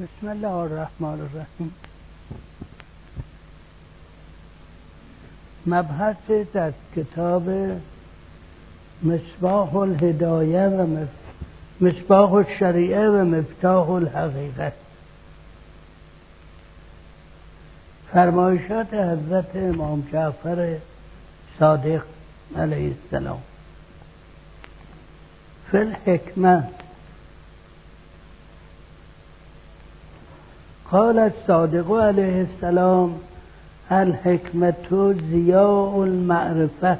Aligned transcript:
بسم 0.00 0.28
الله 0.28 0.48
الرحمن 0.48 1.20
الرحیم. 1.20 1.74
مبحث 5.66 6.30
از 6.54 6.72
کتاب 6.96 7.50
مصباح 9.02 9.76
الهدایه 9.76 10.68
و 10.68 11.06
مصباح 11.80 12.32
الشریعه 12.32 13.08
و 13.08 13.24
مفتاح 13.24 13.90
الحقیقت 13.90 14.72
فرمایشات 18.12 18.94
حضرت 18.94 19.56
امام 19.56 20.08
جعفر 20.12 20.76
صادق 21.58 22.02
علیه 22.56 22.94
السلام. 23.04 23.40
فی 25.70 25.78
الحکمه 25.78 26.68
قال 30.90 31.18
الصادق 31.18 31.90
علیه 31.90 32.40
السلام 32.40 33.14
الحکمت 33.90 34.94
زیاء 35.30 36.02
المعرفة 36.02 36.96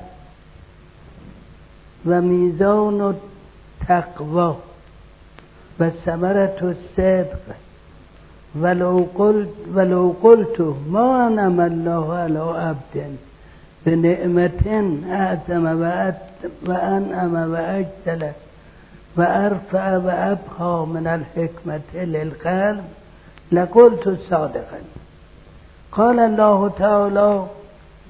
و 2.07 2.21
میزان 2.21 3.01
التقوا 3.01 4.55
و 5.81 5.91
ثمرت 6.05 6.63
الصدق. 6.63 7.57
ولو 8.61 9.07
قلت, 9.15 9.49
ولو 9.75 10.15
قلت 10.23 10.61
ما 10.91 11.27
انعم 11.27 11.61
الله 11.61 12.15
على 12.15 12.39
عبد 12.39 13.19
بنعمة 13.87 15.01
اعظم 15.11 15.67
و 16.67 16.73
انعم 16.73 17.53
و 17.53 17.57
اجزل 17.57 18.29
و 19.17 19.23
ارفع 19.23 19.97
و 19.97 20.09
ابقى 20.09 20.87
من 20.87 21.07
الحکمت 21.07 21.95
للقلب. 21.95 23.00
لقلت 23.53 24.19
صادقا. 24.31 24.81
قال 25.93 26.19
الله 26.19 26.69
تعالى 26.79 27.47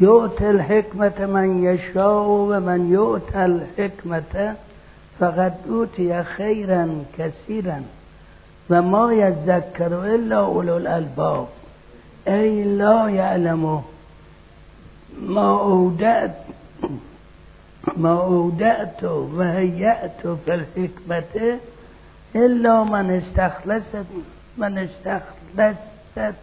يؤتي 0.01 0.51
الحكمة 0.51 1.27
من 1.27 1.65
يشاء 1.65 2.27
ومن 2.29 2.93
يؤتى 2.93 3.45
الحكمة 3.45 4.55
فقد 5.21 5.55
أوتي 5.71 6.23
خيرا 6.23 7.05
كثيرا 7.19 7.83
وما 8.71 9.13
يذكر 9.13 10.15
إلا 10.15 10.37
أولو 10.37 10.77
الألباب 10.77 11.47
أي 12.29 12.65
لا 12.65 13.09
يعلم 13.09 13.83
ما 15.27 15.61
أودأت 15.61 16.37
ما 17.97 18.23
أودأت 18.23 19.05
وهيأت 19.05 20.27
في 20.45 20.55
الحكمة 20.55 21.59
إلا 22.35 22.85
من 22.85 23.23
استخلصت. 23.23 24.07
من 24.61 24.79
استخلصت 24.79 26.35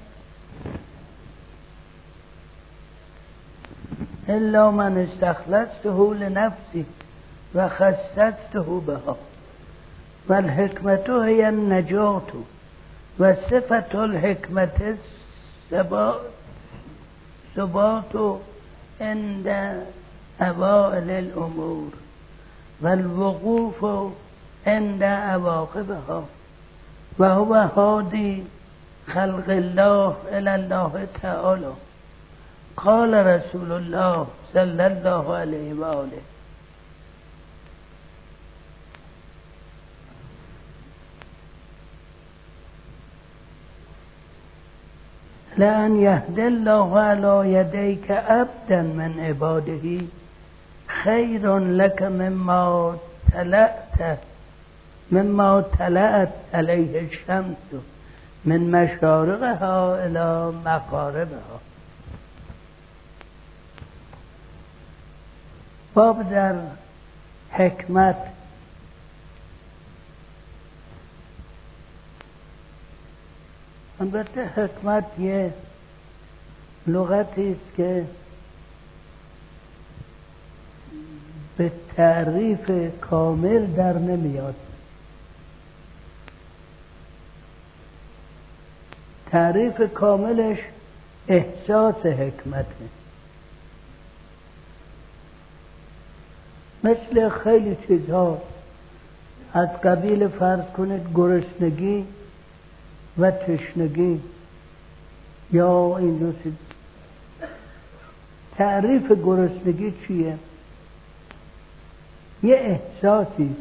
إلا 4.30 4.72
من 4.72 5.08
استخلصته 5.12 6.16
لنفسي 6.16 6.86
وخصصته 7.56 8.82
بها. 8.88 9.16
والحكمة 10.30 11.26
هي 11.26 11.50
النجاة 11.50 12.32
وصفة 13.20 14.06
الحكمة 14.06 14.98
ثبات 17.56 18.40
عند 19.02 19.48
أوائل 20.42 21.10
الأمور 21.10 21.90
والوقوف 22.82 24.12
عند 24.68 25.04
عواقبها 25.04 26.26
وهو 27.20 27.54
هادي 27.54 28.44
خلق 29.14 29.50
الله 29.50 30.16
إلى 30.32 30.56
الله 30.56 31.08
تعالى 31.22 31.74
قال 32.78 33.12
رسول 33.26 33.72
الله 33.72 34.28
صلى 34.54 34.88
الله 34.88 35.36
عليه 35.36 35.74
وآله 35.74 36.22
لأن 45.58 46.02
يهدي 46.02 46.48
الله 46.48 47.00
على 47.00 47.54
يديك 47.54 48.12
أبدا 48.12 48.82
من 48.82 49.12
عباده. 49.20 50.06
خير 51.04 51.58
لك 51.58 52.04
مما 52.04 52.98
تلأت. 53.34 54.20
مما 55.12 55.64
تلأت 55.80 56.34
عليه 56.54 57.00
الشمس 57.00 57.82
من 58.46 58.72
مشارقها 58.72 60.06
إلى 60.06 60.52
مغاربها. 60.66 61.60
باب 65.96 66.30
در 66.30 66.56
حکمت 67.52 68.16
البته 74.00 74.46
حکمت 74.46 75.20
یه 75.20 75.54
لغتی 76.88 77.52
است 77.52 77.76
که 77.78 78.06
به 81.58 81.72
تعریف 81.96 82.72
کامل 83.02 83.66
در 83.66 83.94
نمیاد. 83.94 84.67
تعریف 89.32 89.82
کاملش 89.94 90.58
احساس 91.28 92.06
حکمته. 92.06 92.86
مثل 96.84 97.30
خیلی 97.30 97.78
چیزها 97.88 98.42
از 99.54 99.82
قبیل 99.84 100.28
فرض 100.28 100.66
کنید 100.78 101.02
گرسنگی 101.16 102.06
و 103.18 103.32
تشنگی 103.32 104.22
یا 105.52 105.98
این 105.98 106.18
دو 106.18 106.34
تعریف 108.58 109.12
گرسنگی 109.12 109.94
چیه؟ 110.08 110.38
یه 112.44 112.56
احساسی. 112.56 113.56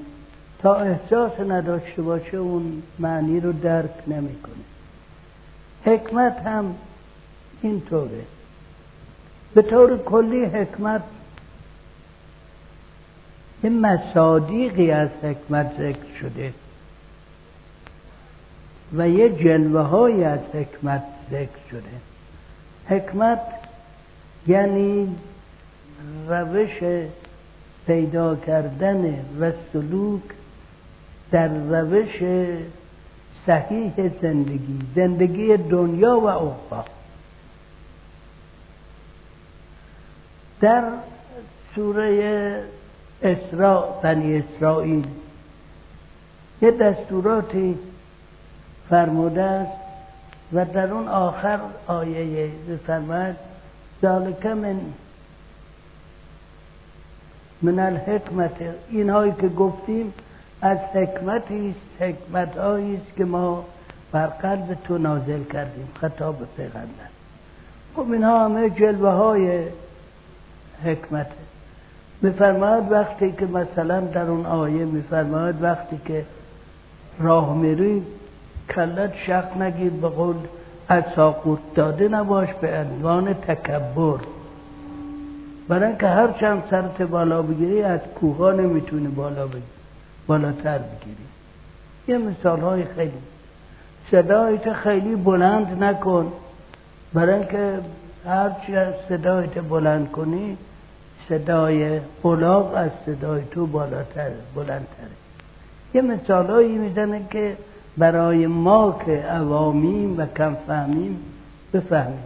تا 0.58 0.74
احساس 0.74 1.40
نداشته 1.40 2.02
باشه 2.02 2.36
اون 2.36 2.82
معنی 2.98 3.40
رو 3.40 3.52
درک 3.52 3.90
نمی‌کنه. 4.06 4.75
حکمت 5.86 6.38
هم 6.38 6.74
اینطوره. 7.62 8.24
به 9.54 9.62
طور 9.62 9.98
کلی 9.98 10.44
حکمت 10.44 11.02
یه 13.64 13.70
مصادیقی 13.70 14.90
از 14.90 15.08
حکمت 15.22 15.72
ذکر 15.78 16.18
شده 16.20 16.52
و 18.92 19.08
یه 19.08 19.28
جلوه 19.28 19.80
های 19.80 20.24
از 20.24 20.40
حکمت 20.54 21.02
ذکر 21.30 21.68
شده. 21.70 21.96
حکمت 22.88 23.40
یعنی 24.46 25.16
روش 26.28 27.06
پیدا 27.86 28.36
کردن 28.36 29.24
و 29.40 29.52
سلوک 29.72 30.22
در 31.30 31.48
روش 31.48 32.22
صحیح 33.46 33.92
زندگی 34.22 34.78
زندگی 34.96 35.56
دنیا 35.56 36.20
و 36.20 36.26
اخرى 36.26 36.84
در 40.60 40.84
سوره 41.74 42.62
اسراء 43.22 44.00
بنی 44.02 44.36
اسرائیل 44.36 45.06
یه 46.62 46.70
دستوراتی 46.70 47.78
فرموده 48.90 49.42
است 49.42 49.72
و 50.52 50.64
در 50.64 50.92
اون 50.92 51.08
آخر 51.08 51.58
آیه 51.86 52.50
فرمود 52.86 53.36
ذالک 54.02 54.46
من 54.46 54.80
من 57.62 57.78
الحکمت. 57.78 58.56
اینهایی 58.90 59.32
که 59.40 59.48
گفتیم 59.48 60.14
از 60.62 60.78
حکمتی 60.78 61.70
است 61.70 62.02
حکمت 62.02 62.56
است 62.56 63.16
که 63.16 63.24
ما 63.24 63.64
بر 64.12 64.26
قلب 64.26 64.74
تو 64.84 64.98
نازل 64.98 65.44
کردیم 65.44 65.88
خطاب 66.00 66.36
پیغمبر. 66.56 67.08
خب 67.96 68.12
اینها 68.12 68.44
همه 68.44 68.70
جلوه 68.70 69.10
های 69.10 69.62
حکمته 70.84 71.30
میفرماید 72.22 72.92
وقتی 72.92 73.32
که 73.32 73.46
مثلا 73.46 74.00
در 74.00 74.30
اون 74.30 74.46
آیه 74.46 74.84
میفرماید 74.84 75.62
وقتی 75.62 76.00
که 76.04 76.24
راه 77.18 77.56
میری 77.56 78.02
کلت 78.70 79.12
شق 79.26 79.56
نگیر 79.56 79.90
به 79.90 80.08
قول 80.08 80.36
از 80.88 81.04
ساقوت 81.16 81.58
داده 81.74 82.08
نباش 82.08 82.48
به 82.60 82.78
عنوان 82.78 83.34
تکبر. 83.34 84.18
برای 85.68 85.88
اینکه 85.88 86.06
هر 86.06 86.32
چند 86.32 86.62
سرت 86.70 87.02
بالا 87.02 87.42
بگیری 87.42 87.82
از 87.82 88.00
کوها 88.20 88.52
نمی‌تونی 88.52 89.08
بالا 89.08 89.46
بگیری. 89.46 89.62
بالاتر 90.26 90.78
بگیری 90.78 91.26
یه 92.08 92.18
مثال 92.18 92.60
های 92.60 92.84
خیلی. 92.84 93.18
صدایت 94.10 94.72
خیلی 94.72 95.16
بلند 95.16 95.82
نکن. 95.82 96.32
برای 97.14 97.34
اینکه 97.34 97.78
هرچی 98.26 98.72
صدایت 99.08 99.58
بلند 99.58 100.10
کنی 100.10 100.56
صدای 101.28 102.00
بلاغ 102.22 102.74
از 102.74 102.90
صدای 103.06 103.42
تو 103.50 103.66
بالاتر 103.66 104.30
بلندتره. 104.54 105.16
یه 105.94 106.02
مثالایی 106.02 106.78
می‌زنه 106.78 107.20
که 107.30 107.56
برای 107.96 108.46
ما 108.46 108.98
که 109.06 109.12
عوامیم 109.12 110.18
و 110.18 110.26
کم 110.26 110.56
فهمیم 110.66 111.22
بفهمیم. 111.72 112.22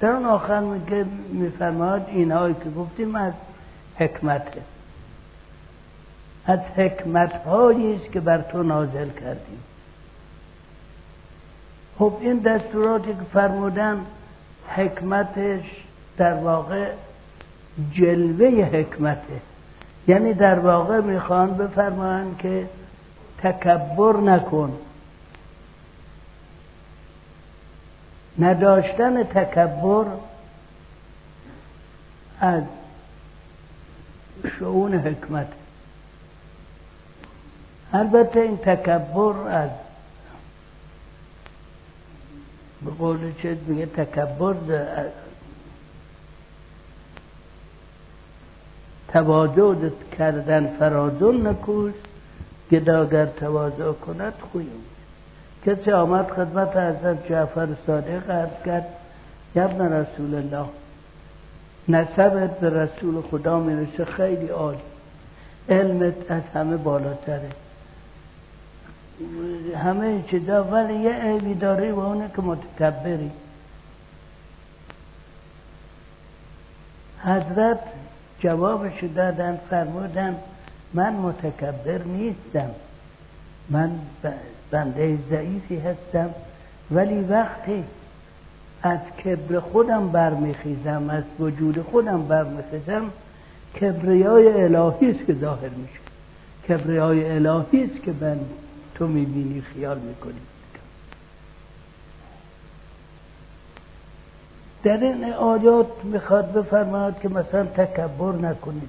در 0.00 0.08
اون 0.08 0.24
آخر 0.24 0.60
میگه 0.60 1.04
میفرماد 1.32 2.06
اینهایی 2.08 2.54
که 2.54 2.70
گفتیم 2.70 3.14
از 3.14 3.32
حکمته 3.96 4.60
از 6.46 6.58
حکمت 6.58 7.46
است 7.46 8.12
که 8.12 8.20
بر 8.20 8.38
تو 8.38 8.62
نازل 8.62 9.08
کردیم. 9.08 9.62
خب 11.98 12.18
این 12.20 12.38
دستوراتی 12.38 13.08
که 13.12 13.24
فرمودن 13.32 14.00
حکمتش 14.68 15.64
در 16.16 16.34
واقع 16.34 16.90
جلوه 17.92 18.64
حکمته. 18.64 19.40
یعنی 20.08 20.34
در 20.34 20.58
واقع 20.58 21.00
می‌خوان 21.00 21.56
بفرمایند 21.56 22.38
که 22.38 22.66
تکبر 23.42 24.16
نکن. 24.16 24.78
نداشتن 28.38 29.22
تکبر 29.22 30.04
از 32.40 32.62
شعون 34.58 34.94
حکمت. 34.94 35.46
البته 37.92 38.40
این 38.40 38.56
تکبر 38.56 39.48
از 39.48 39.70
به 42.84 42.90
قول 42.90 43.32
چه 43.42 43.56
میگه 43.66 43.86
تکبر 43.86 44.54
تواضع 49.08 49.90
کردن 50.18 50.76
فرازون 50.78 51.46
نکوش 51.46 51.94
گداگر 52.70 53.26
تواضع 53.26 53.92
کند 53.92 54.34
خویم 54.52 54.84
کسی 55.66 55.90
آمد 55.90 56.30
خدمت 56.30 56.76
حضرت 56.76 57.28
جعفر 57.28 57.68
صادق 57.86 58.30
عرض 58.30 58.62
کرد 58.66 58.86
یبن 59.54 59.92
رسول 59.92 60.34
الله 60.34 60.68
نسبت 61.88 62.60
به 62.60 62.70
رسول 62.70 63.22
خدا 63.30 63.60
می‌رسه 63.60 64.04
خیلی 64.04 64.48
عالی 64.48 64.78
علمت 65.68 66.30
از 66.30 66.42
همه 66.54 66.76
بالاتره. 66.76 67.50
همه 69.76 70.22
چیزا 70.30 70.64
ولی 70.64 70.94
یه 70.94 71.12
عیبی 71.12 71.54
داره 71.54 71.92
و 71.92 71.98
اونه 71.98 72.30
که 72.36 72.42
متکبری. 72.42 73.30
حضرت 77.24 77.78
جوابش 78.40 79.04
دادن 79.04 79.58
فرمودن 79.70 80.36
من 80.94 81.12
متکبر 81.12 82.02
نیستم. 82.02 82.70
من 83.70 83.90
بنده 84.70 85.18
ضعیفی 85.30 85.78
هستم. 85.78 86.30
ولی 86.90 87.20
وقتی 87.20 87.84
از 88.82 88.98
کبر 89.24 89.60
خودم 89.60 90.08
برمیخیزم 90.08 91.10
از 91.10 91.24
وجود 91.40 91.82
خودم 91.82 92.22
برمیخیزم 92.22 93.02
کبریای 93.80 94.62
الهی 94.64 95.10
است 95.10 95.26
که 95.26 95.34
ظاهر 95.34 95.68
میشه. 95.68 96.00
کبریای 96.68 97.30
الهی 97.30 97.84
است 97.84 98.02
که 98.02 98.12
من 98.20 98.38
تو 99.00 99.06
می‌بینی 99.06 99.60
خیال 99.60 99.98
می‌کنی. 99.98 100.40
در 104.82 104.96
این 104.96 105.24
آیات 105.24 105.86
می‌خواد 106.04 106.52
بفرماید 106.52 107.14
که 107.22 107.28
مثلا 107.28 107.64
تکبر 107.64 108.32
نکنید. 108.32 108.88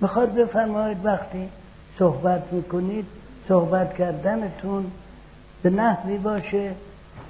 می‌خواد 0.00 0.34
بفرماید 0.34 0.96
وقتی 1.04 1.48
صحبت 1.98 2.52
می‌کنید 2.52 3.06
صحبت 3.48 3.96
کردنتون 3.96 4.90
به 5.62 5.70
نحوی 5.70 6.18
باشه 6.18 6.74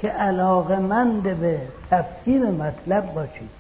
که 0.00 0.08
علاقمند 0.08 1.22
به 1.22 1.60
تفسیر 1.90 2.42
مطلب 2.42 3.14
باشید 3.14 3.50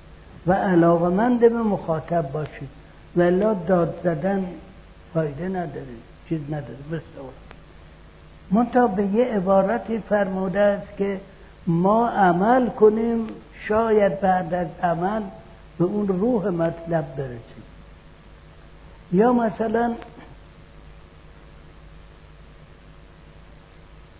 و 0.46 0.52
علاقمند 0.52 1.40
به 1.40 1.48
مخاطب 1.48 2.32
باشید. 2.32 2.68
ولا 3.16 3.54
داد 3.54 4.00
زدن 4.04 4.46
فایده 5.14 5.48
نداره 5.48 5.96
چیز 6.28 6.40
نداره. 6.50 6.76
بسیار 6.90 7.49
منتها 8.50 8.86
به 8.86 9.06
یه 9.06 9.24
عبارتی 9.24 9.98
فرموده 9.98 10.60
است 10.60 10.96
که 10.96 11.20
ما 11.66 12.08
عمل 12.08 12.68
کنیم 12.68 13.26
شاید 13.68 14.20
بعد 14.20 14.54
از 14.54 14.66
عمل 14.82 15.22
به 15.78 15.84
اون 15.84 16.08
روح 16.08 16.48
مطلب 16.48 17.16
برسیم. 17.16 17.62
یا 19.12 19.32
مثلا 19.32 19.94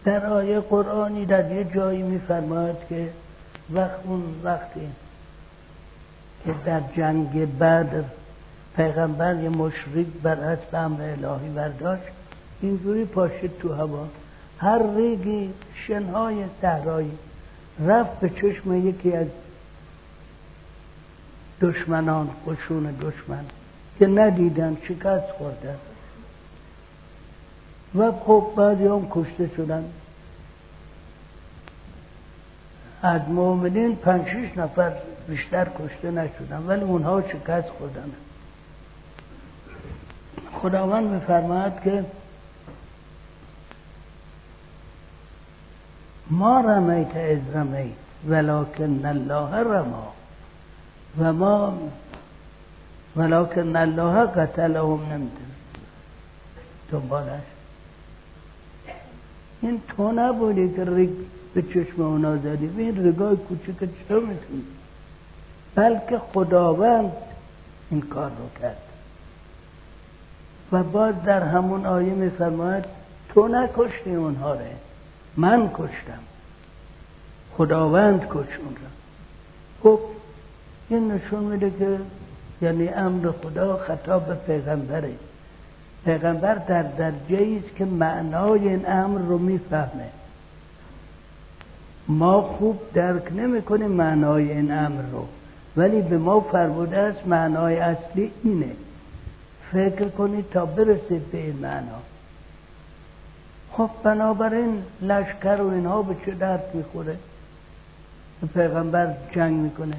در 0.04 0.26
آیه 0.26 0.60
قرآنی 0.60 1.26
در 1.26 1.52
یه 1.52 1.64
جایی 1.64 2.02
میفرماید 2.02 2.76
که 2.88 3.10
وقت 3.70 4.00
اون 4.04 4.22
وقتی 4.44 4.88
که 6.44 6.54
در 6.64 6.80
جنگ 6.96 7.58
بدر 7.58 8.04
پیغمبر 8.76 9.34
یه 9.34 9.48
مشرک 9.48 10.06
بر 10.22 10.40
اسب 10.40 10.74
امر 10.74 11.02
الهی 11.02 11.48
برداشت 11.48 12.02
اینجوری 12.60 13.04
پاشید 13.04 13.58
تو 13.58 13.72
هوا. 13.72 14.06
هر 14.60 14.82
ریگی 14.96 15.50
شنهای 15.86 16.44
صحرایی 16.62 17.18
رفت 17.86 18.20
به 18.20 18.28
چشم 18.28 18.88
یکی 18.88 19.12
از 19.12 19.26
دشمنان 21.60 22.30
قشون 22.46 22.94
دشمن 23.00 23.44
که 23.98 24.06
ندیدن 24.06 24.76
شکست 24.88 25.26
خوردن. 25.38 25.76
و 27.94 28.12
خب 28.12 28.46
بعضی 28.56 28.86
هم 28.86 29.06
کشته 29.10 29.50
شدن. 29.56 29.84
از 33.02 33.20
مؤمنین 33.28 33.96
پنج 33.96 34.26
شش 34.28 34.56
نفر 34.58 34.92
بیشتر 35.28 35.64
کشته 35.78 36.10
نشدن 36.10 36.64
ولی 36.66 36.82
اونها 36.82 37.22
شکست 37.22 37.68
خوردن. 37.68 38.12
خداوند 40.62 41.10
میفرماید 41.10 41.72
که 41.84 42.04
ما 46.30 46.60
رمیت 46.60 47.16
از 47.16 47.38
رمیت 47.54 47.92
ولکن 48.28 49.06
الله 49.06 49.56
رما. 49.56 50.12
و 51.18 51.32
ما 51.32 51.78
ولکن 53.16 53.76
الله 53.76 54.26
قتلهم 54.26 55.00
نمی‌دونه 55.12 55.54
دنبالش. 56.92 57.42
این 59.62 59.82
تو 59.88 60.12
نبودی 60.12 60.72
که 60.72 60.84
ریگ 60.84 61.10
به 61.54 61.62
چشم 61.62 62.02
اونا 62.02 62.36
زدی. 62.36 62.66
به 62.66 62.82
این 62.82 63.08
رگای 63.08 63.36
کوچک 63.36 63.78
چطور 63.78 64.20
می‌تونی؟ 64.20 64.64
بلکه 65.74 66.18
خداوند 66.18 67.12
این 67.90 68.00
کار 68.00 68.30
رو 68.30 68.60
کرد. 68.60 68.76
و 70.72 70.82
باز 70.82 71.14
در 71.24 71.42
همون 71.42 71.86
آیه 71.86 72.12
میفرماید 72.12 72.84
تو 73.28 73.48
نکشتی 73.48 74.14
اونها 74.14 74.54
رو. 74.54 74.60
من 75.36 75.70
کشتم. 75.74 76.20
خداوند 77.56 78.20
کش 78.20 78.34
اون 78.34 78.76
را. 78.82 78.90
خب 79.82 80.00
این 80.88 81.10
نشون 81.10 81.44
میده 81.44 81.70
که 81.78 81.98
یعنی 82.62 82.88
امر 82.88 83.32
خدا 83.42 83.76
خطاب 83.76 84.26
به 84.26 84.34
پیغمبره. 84.34 85.12
پیغمبر 86.04 86.54
در 86.54 86.82
درجه 86.82 87.60
است 87.64 87.76
که 87.76 87.84
معنای 87.84 88.68
این 88.68 88.90
امر 88.90 89.18
رو 89.18 89.38
می‌فهمه. 89.38 90.08
ما 92.08 92.42
خوب 92.42 92.80
درک 92.94 93.32
نمی‌کنیم 93.32 93.90
معنای 93.90 94.50
این 94.52 94.72
امر 94.72 95.02
رو 95.12 95.26
ولی 95.76 96.02
به 96.02 96.18
ما 96.18 96.40
فرموده 96.40 96.98
است 96.98 97.26
معنای 97.26 97.76
اصلی 97.76 98.30
اینه. 98.44 98.72
فکر 99.72 100.08
کنید 100.08 100.50
تا 100.50 100.66
برسید 100.66 101.30
به 101.30 101.38
این 101.38 101.56
معنا. 101.56 101.98
خب 103.72 103.90
بنابراین 104.02 104.82
لشکر 105.02 105.60
و 105.60 105.68
اینها 105.68 106.02
به 106.02 106.16
چه 106.26 106.34
درد 106.34 106.64
می‌خوره؟ 106.74 107.16
پیغمبر 108.54 109.14
جنگ 109.32 109.54
می‌کنه 109.54 109.96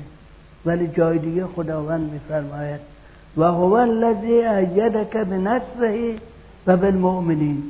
ولی 0.66 0.88
جای 0.88 1.18
دیگه 1.18 1.46
خداوند 1.46 2.12
میفرماید 2.12 2.80
و 3.38 3.44
هو 3.44 3.74
الذی 3.74 4.34
ایدک 4.34 5.18
بنصره 5.18 6.16
و 6.68 6.78
بالمؤمنین. 6.78 7.63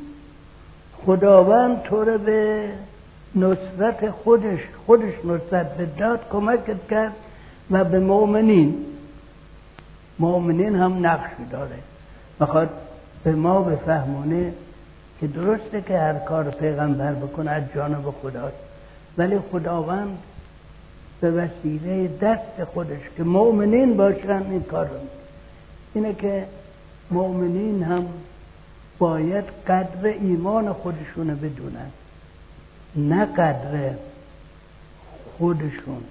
خداوند 1.06 1.82
تو 1.82 2.04
رو 2.04 2.18
به 2.18 2.70
نصرت 3.36 4.10
خودش 4.10 4.60
خودش 4.86 5.14
نصرت 5.26 5.78
به 5.78 5.86
داد 5.86 6.20
کمکت 6.32 6.88
کرد 6.90 7.14
و 7.72 7.84
به 7.84 8.00
مؤمنین. 8.00 8.86
مؤمنین 10.20 10.76
هم 10.76 11.06
نقش 11.06 11.30
داره 11.52 11.76
بخواد 12.40 12.70
به 13.24 13.32
ما 13.32 13.62
بفهمونه 13.62 14.54
که 15.22 15.28
درسته 15.28 15.82
که 15.82 16.00
هر 16.00 16.14
کار 16.14 16.50
پیغمبر 16.50 17.14
بکنه 17.14 17.52
از 17.52 17.64
جانب 17.76 18.12
خداست. 18.22 18.56
ولی 19.18 19.40
خداوند 19.52 20.18
به 21.22 21.32
وسیله 21.32 22.08
دست 22.08 22.64
خودش 22.64 23.00
که 23.18 23.24
مؤمنین 23.24 23.98
باشن 23.98 24.44
این 24.50 24.64
کار 24.64 24.86
رو 24.88 24.96
اینه 25.94 26.14
که 26.14 26.48
مؤمنین 27.12 27.84
هم 27.84 28.08
باید 29.00 29.44
قدر 29.68 30.06
ایمان 30.06 30.74
خودشون 30.74 31.36
بدونن. 31.36 31.92
نه 32.96 33.26
قدر 33.26 33.94
خودشون 35.38 36.04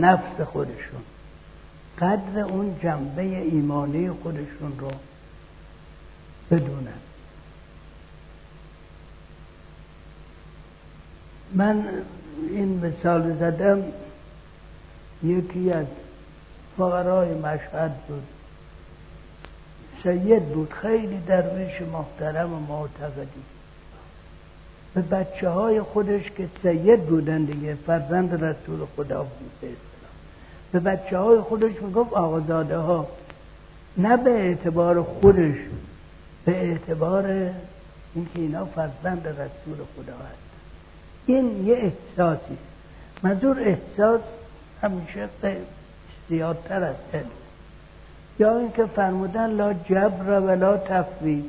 نفس 0.00 0.40
خودشون. 0.40 1.02
قدر 2.00 2.40
اون 2.40 2.76
جنبه 2.82 3.22
ایمانی 3.22 4.10
خودشون 4.10 4.72
رو 4.78 4.90
بدونن. 6.50 7.07
من 11.54 11.84
این 12.50 12.86
مثال 12.86 13.36
زدم 13.40 13.82
یکی 15.22 15.72
از 15.72 15.86
فقرای 16.76 17.34
مشهد 17.34 17.92
بود. 18.08 18.22
سید 20.02 20.42
بود 20.42 20.72
خیلی 20.72 21.18
درویش 21.26 21.82
محترم 21.92 22.52
و 22.52 22.58
معتقدی. 22.58 23.42
به 24.94 25.00
بچه 25.00 25.48
های 25.48 25.82
خودش 25.82 26.30
که 26.30 26.48
سید 26.62 27.06
بودن 27.06 27.44
دیگه 27.44 27.74
فرزند 27.74 28.44
رسول 28.44 28.86
خدا 28.96 29.22
بود 29.22 29.76
به 30.72 30.80
بچه 30.80 31.18
های 31.18 31.40
خودش 31.40 31.82
می‌گفت 31.82 32.12
آقازاده 32.12 32.76
ها 32.76 33.08
نه 33.96 34.16
به 34.16 34.30
اعتبار 34.30 35.02
خودش 35.02 35.56
به 36.44 36.56
اعتبار 36.56 37.50
اینکه 38.14 38.30
اینا 38.34 38.64
فرزند 38.64 39.28
رسول 39.28 39.76
خدا 39.96 40.12
هست 40.12 40.47
این 41.28 41.66
یه 41.66 41.74
احساسی. 41.74 42.58
منظور 43.22 43.60
احساس 43.60 44.20
همیشه 44.82 45.28
زیادتر 46.28 46.82
از 46.82 46.94
علم. 47.14 47.30
یا 48.38 48.58
اینکه 48.58 48.84
فرمودن 48.84 49.50
لا 49.50 49.72
جبر 49.72 50.40
ولا 50.40 50.76
تفوید 50.76 51.44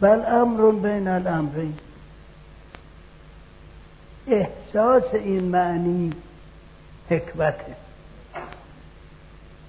بل 0.00 0.22
امر 0.26 0.70
بین 0.70 1.08
الامرین. 1.08 1.74
احساس 4.26 5.04
این 5.12 5.44
معنی 5.44 6.12
حکمته. 7.10 7.76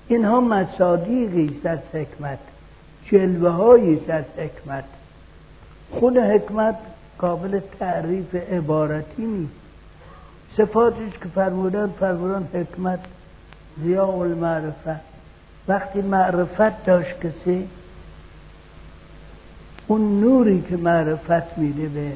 اینها 0.08 0.42
مصادیقی 0.42 1.62
از 1.66 1.80
حکمت. 1.94 2.40
جلوه 3.12 3.50
هایی 3.50 4.12
از 4.12 4.26
حکمت. 4.38 4.84
خود 5.92 6.18
حکمت 6.18 6.76
قابل 7.20 7.60
تعریف 7.80 8.36
عبارتی 8.36 9.26
نیست. 9.26 9.54
صفاتش 10.58 11.12
که 11.24 11.30
فرمودن 11.36 11.88
فرمودن 12.00 12.48
حکمت 12.54 13.00
زیاء 13.84 14.22
المعرفت. 14.22 15.02
وقتی 15.68 16.02
معرفت 16.02 16.86
داشت 16.86 17.20
کسی 17.20 17.68
اون 19.88 20.22
نوری 20.22 20.62
که 20.70 20.78
معرفت 20.78 21.58
میده 21.58 21.88
به 21.88 22.14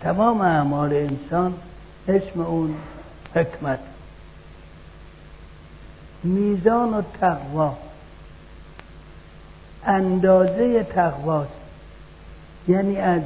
تمام 0.00 0.40
اعمال 0.40 0.92
انسان 0.92 1.54
اسم 2.08 2.40
اون 2.40 2.74
حکمت. 3.34 3.78
میزان 6.24 6.94
و 6.94 7.02
تقوا. 7.20 7.76
اندازه 9.84 10.82
تقواست. 10.82 11.50
یعنی 12.68 12.96
از 12.96 13.22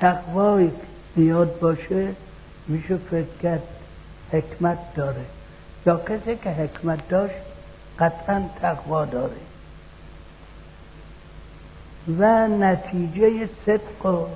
تقوای 0.00 0.70
زیاد 1.16 1.58
باشه 1.58 2.14
میشه 2.68 2.96
فکر 2.96 3.36
کرد 3.42 3.62
حکمت 4.32 4.94
داره. 4.94 5.24
یا 5.86 5.96
کسی 5.96 6.36
که 6.36 6.50
حکمت 6.50 7.08
داشت 7.08 7.34
قطعا 7.98 8.42
تقوا 8.60 9.04
داره. 9.04 9.36
و 12.18 12.48
نتیجه 12.48 13.48
صدق 13.66 14.06
و 14.06 14.26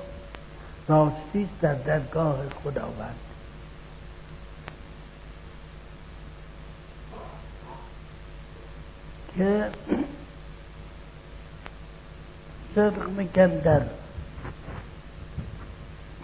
راستی 0.87 1.49
در 1.61 1.73
درگاه 1.73 2.37
خداوند. 2.63 3.15
که 9.37 9.55
صدق 12.75 13.09
میگن 13.09 13.59
در 13.59 13.81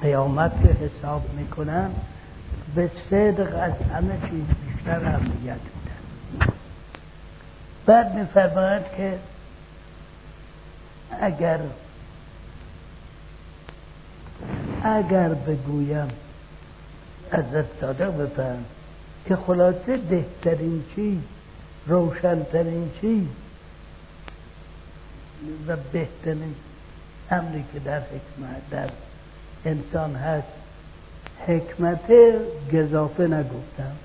قیامت 0.02 0.52
که 0.64 0.68
حساب 0.68 1.34
می‌کنن 1.34 1.92
به 2.76 2.92
صدق 3.10 3.56
از 3.62 3.74
همه 3.94 4.18
چیز 4.30 4.44
بیشتر 4.66 5.06
اهمیت 5.06 5.60
میدن 5.76 6.54
بعد 7.86 8.16
میفرماید 8.16 8.84
که 8.98 9.20
اگر 11.22 11.60
اگر 14.84 15.30
بگویم 15.30 16.08
ازت 17.32 17.82
صادق 17.82 18.18
بفهم 18.18 18.66
که 19.26 19.36
خلاصه 19.36 19.98
بهترین 19.98 20.84
چیز 20.96 21.20
روشنترین 21.88 22.92
چیز 23.02 23.28
و 25.68 25.78
بهترین 25.92 26.56
امری 27.32 27.66
که 27.74 27.80
در 27.80 28.00
حکمت 28.00 28.70
در 28.72 28.90
انسان 29.66 30.16
هست. 30.16 30.48
حکمت 31.48 32.12
گذافه 32.74 33.24
نگفتم. 33.28 33.96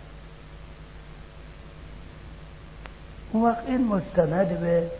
اون 3.33 3.45
وقت 3.45 3.67
این 3.67 3.89
مستند 3.89 4.61
به 4.61 4.91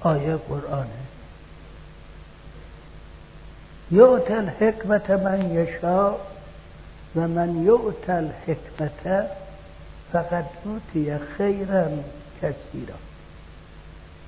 آیه 0.00 0.36
قرآنه 0.36 0.88
یعطی 3.90 4.32
الحکمت 4.32 5.10
من 5.10 5.50
یشا 5.50 6.12
و 7.16 7.28
من 7.28 7.66
یعطی 7.66 8.12
الحکمت 8.12 9.26
فقط 10.12 10.44
اوتی 10.64 11.18
خیرا 11.18 11.88
کثیرا. 12.42 13.07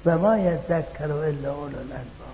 و 0.04 0.18
ما 0.18 0.38
یذکر 0.38 1.12
الا 1.12 1.54
اولو 1.54 1.78
الالباب. 1.78 2.30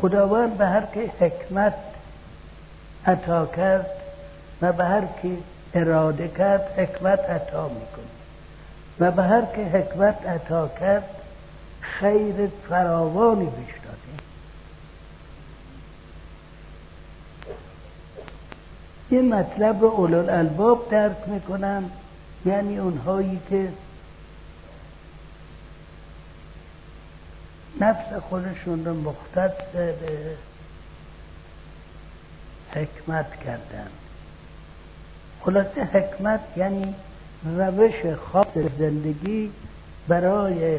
خداوند 0.00 0.58
به 0.58 0.66
هر 0.66 0.82
که 0.94 1.10
حکمت 1.20 1.74
عطا 3.06 3.46
کرد 3.46 3.86
و 4.62 4.72
به 4.72 4.84
هر 4.84 5.02
که 5.22 5.36
اراده 5.74 6.28
کرد 6.28 6.60
حکمت 6.76 7.20
عطا 7.20 7.68
می‌کنه 7.68 8.04
و 9.00 9.10
به 9.10 9.22
هر 9.22 9.42
که 9.42 9.62
حکمت 9.64 10.26
عطا 10.26 10.68
کرد 10.68 11.04
خیر 11.80 12.50
فراوانی 12.68 13.44
داده. 13.44 13.60
این 19.08 19.34
مطلب 19.34 19.80
رو 19.80 19.86
اولو 19.86 20.30
الباب 20.30 20.90
درک 20.90 21.16
می‌کنن 21.26 21.84
یعنی 22.46 22.78
اونهایی 22.78 23.40
که 23.50 23.72
نفس 27.80 28.12
خودشون 28.28 28.84
رو 28.84 28.94
مختص 28.94 29.52
به 29.72 29.94
حکمت 32.72 33.36
کردن. 33.44 33.88
خلاصه 35.40 35.84
حکمت 35.84 36.40
یعنی 36.56 36.94
روش 37.44 38.06
خاص 38.32 38.58
زندگی 38.78 39.50
برای 40.08 40.78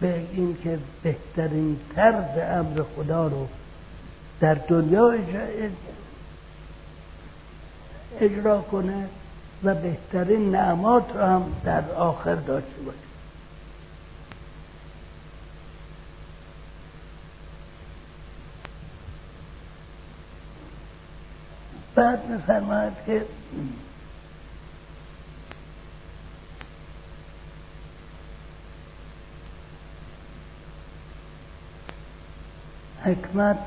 به 0.00 0.26
اینکه 0.32 0.78
بهترین 1.02 1.80
طرز 1.94 2.38
امر 2.38 2.82
خدا 2.96 3.26
رو 3.26 3.48
در 4.40 4.54
دنیا 4.54 5.14
اجرا 8.20 8.60
کنه 8.60 9.08
و 9.64 9.74
بهترین 9.74 10.50
نعمات 10.50 11.04
رو 11.14 11.22
هم 11.22 11.52
در 11.64 11.90
آخر 11.90 12.34
داشته 12.34 12.80
باشه. 12.84 12.98
بعد 21.94 22.30
میفرماید 22.30 22.92
که 23.06 23.26
حکمت 33.04 33.58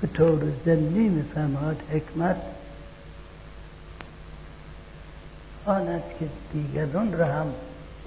طور 0.13 0.39
زمینی 0.65 1.09
می‌فهمد 1.09 1.75
حکمت. 1.93 2.35
آن 5.65 5.87
است 5.87 6.19
که 6.19 6.25
دیگران 6.53 7.13
را 7.13 7.25
هم 7.25 7.47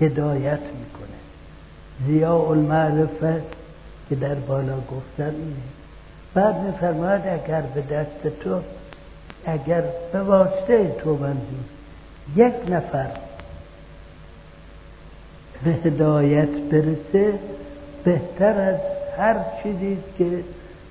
هدایت 0.00 0.60
می‌کنه 0.60 1.18
زیاء 2.06 2.50
المعرفه 2.50 3.42
که 4.08 4.14
در 4.14 4.34
بالا 4.34 4.76
گفتن 4.76 5.34
اینه. 5.34 5.56
بعد 6.34 6.60
میفرماید 6.60 7.26
اگر 7.26 7.60
به 7.60 7.80
دست 7.80 8.40
تو 8.40 8.60
اگر 9.46 9.84
به 10.12 10.20
واسطه 10.20 10.96
تو 10.98 11.10
منظور 11.10 11.64
یک 12.36 12.54
نفر 12.68 13.10
به 15.64 15.70
هدایت 15.70 16.48
برسه 16.48 17.38
بهتر 18.04 18.60
از 18.60 18.80
هر 19.18 19.36
چیزی 19.62 19.98
که 20.18 20.44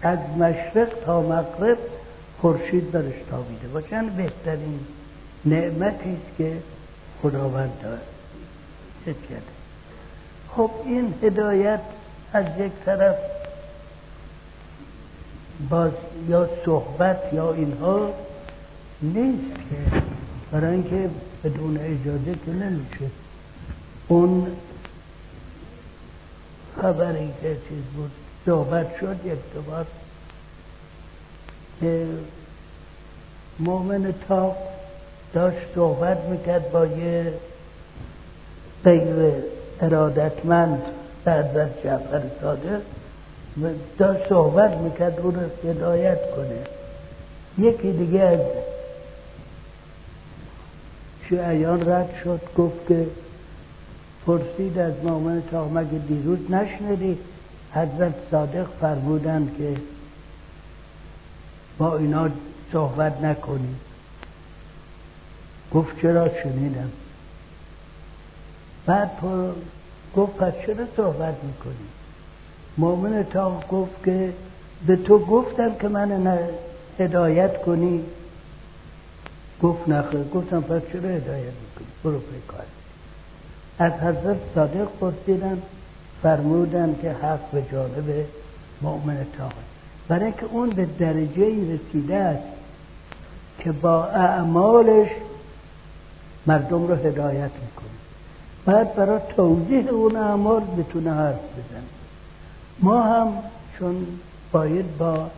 از 0.04 0.20
مشرق 0.38 0.90
تا 1.06 1.22
مغرب 1.22 1.78
خورشید 2.42 2.92
برش 2.92 3.14
تابیده 3.30 3.68
باشن 3.68 4.10
بهترین 4.10 4.80
نعمتی 5.46 6.10
است 6.10 6.38
که 6.38 6.58
خداوند 7.22 7.72
داره 7.84 8.02
کرده. 9.06 9.44
خب 10.50 10.72
این 10.86 11.14
هدایت 11.24 11.80
از 12.34 12.46
یک 12.60 12.72
طرف 12.86 13.16
باز 15.70 15.92
یا 16.30 16.50
صحبت 16.66 17.20
یا 17.34 17.54
اینها 17.54 18.10
نیست 19.02 19.56
که 19.56 20.02
برای 20.52 20.74
اینکه 20.74 21.10
بدون 21.44 21.78
اجازه 21.78 22.40
که 22.46 22.52
نمیشه 22.52 23.10
اون 24.08 24.48
خبری 26.82 27.30
که 27.42 27.58
چیز 27.70 27.84
بود. 27.96 28.12
صحبت 28.46 28.88
شد 29.00 29.15
یک 29.25 29.39
دوبار 29.53 29.86
که 31.80 32.06
مؤمن 33.60 34.13
تا 34.27 34.56
داشت 35.34 35.58
صحبت 35.75 36.18
می‌کرد 36.20 36.72
با 36.72 36.86
یه 36.86 37.34
غیر 38.84 39.34
ارادتمند 39.82 40.82
بعد 41.25 41.58
از 41.58 41.70
جعفر 41.84 42.22
صادق. 42.42 42.82
داشت 43.98 44.30
صحبت 44.30 44.77
می‌کرد 44.77 45.20
او 45.20 45.32
رو 45.32 45.70
هدایت 45.70 46.32
کنه. 46.36 46.60
یکی 47.58 47.92
دیگه 47.92 48.20
از 48.20 48.39
شیعیان 51.30 51.89
رد 51.89 52.10
شد 52.24 52.42
گفت 52.58 52.88
که 52.88 53.08
پرسید 54.25 54.80
از 54.80 54.94
مؤمن 55.03 55.44
تا 55.51 55.68
مگه 55.68 55.98
دیروز 56.08 56.51
نشنیدی؟ 56.51 57.18
حضرت 57.74 58.13
صادق 58.32 58.68
فرمودن 58.82 59.51
که 59.58 59.75
با 61.77 61.98
اینا 61.98 62.30
صحبت 62.72 63.22
نکنی. 63.22 63.75
گفت 65.74 66.01
چرا 66.01 66.30
شنیدم؟ 66.44 66.92
بعد 68.86 69.12
گفت 70.15 70.38
پس 70.38 70.53
چرا 70.65 70.86
صحبت 70.98 71.36
می‌کنی؟ 71.44 71.88
مؤمن 72.77 73.24
تا 73.24 73.63
گفت 73.70 74.03
که 74.06 74.34
به 74.88 74.96
تو 74.96 75.20
گفتم 75.20 75.75
که 75.75 75.88
من 75.88 76.39
هدایت 77.00 77.62
کنی. 77.62 78.03
گفت 79.62 79.89
نخیر 79.89 80.24
گفتم 80.24 80.62
پس 80.62 80.82
چرا 80.92 81.10
هدایت 81.10 81.53
می‌کنی؟ 81.62 81.88
برو 82.03 82.20
پیکار 82.20 82.65
از 83.84 83.92
حضرت 83.92 84.38
صادق 84.56 84.88
پرسیدن 85.02 85.62
فرمودن 86.22 86.96
که 87.02 87.12
حق 87.12 87.52
به 87.52 87.63
جانب 87.72 88.25
مؤمن 88.82 89.18
تا 89.38 89.50
برای 90.08 90.32
که 90.32 90.46
اون 90.52 90.70
به 90.70 90.88
درجه 91.00 91.74
رسیده 91.74 92.16
است 92.16 92.44
که 93.60 93.72
با 93.72 94.06
اعمالش 94.06 95.10
مردم 96.48 96.88
رو 96.88 96.96
هدایت 96.96 97.52
می‌کنه. 97.62 97.90
بعد 98.66 98.96
برای 98.96 99.20
توضیح 99.36 99.88
اون 99.88 100.15
اعمال 100.15 100.62
بتونه 100.62 101.13
حرف 101.13 101.36
بزن 101.36 101.84
ما 102.80 103.04
هم 103.04 103.34
چون 103.80 104.08
باید 104.52 104.98
با 104.98 105.30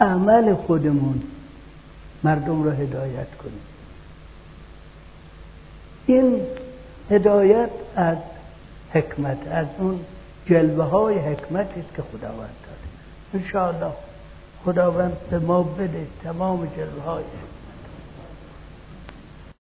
عمل 0.00 0.54
خودمون 0.54 1.22
مردم 2.24 2.62
رو 2.62 2.70
هدایت 2.70 3.34
کنیم. 3.42 3.60
این 6.06 6.40
هدایت 7.10 7.70
از 7.96 8.16
حکمت 8.92 9.38
از 9.50 9.66
اون 9.78 10.00
جلوه 10.46 10.84
های 10.84 11.18
حکمتی 11.18 11.80
است 11.80 11.94
که 11.96 12.02
خداوند 12.02 12.54
داده 12.62 13.44
انشاءالله 13.44 13.92
خداوند 14.64 15.16
به 15.30 15.38
ما 15.38 15.62
بده 15.62 16.06
تمام 16.24 16.66
جلوه 16.76 17.04
های. 17.04 17.22